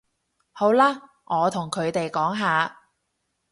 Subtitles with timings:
[0.51, 2.75] 好啦，我同佢哋講吓